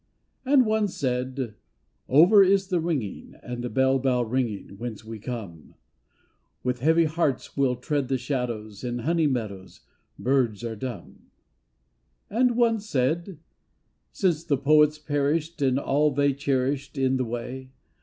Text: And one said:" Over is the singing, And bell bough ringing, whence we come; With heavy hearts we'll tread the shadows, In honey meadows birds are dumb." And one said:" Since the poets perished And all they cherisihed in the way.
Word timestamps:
And 0.43 0.65
one 0.65 0.87
said:" 0.87 1.53
Over 2.09 2.43
is 2.43 2.69
the 2.69 2.81
singing, 2.81 3.35
And 3.43 3.71
bell 3.71 3.99
bough 3.99 4.23
ringing, 4.23 4.69
whence 4.79 5.05
we 5.05 5.19
come; 5.19 5.75
With 6.63 6.79
heavy 6.79 7.05
hearts 7.05 7.55
we'll 7.55 7.75
tread 7.75 8.07
the 8.07 8.17
shadows, 8.17 8.83
In 8.83 8.97
honey 8.97 9.27
meadows 9.27 9.81
birds 10.17 10.63
are 10.63 10.75
dumb." 10.75 11.27
And 12.31 12.57
one 12.57 12.79
said:" 12.79 13.37
Since 14.11 14.43
the 14.45 14.57
poets 14.57 14.97
perished 14.97 15.61
And 15.61 15.77
all 15.77 16.09
they 16.09 16.33
cherisihed 16.33 16.97
in 16.97 17.17
the 17.17 17.25
way. 17.25 17.69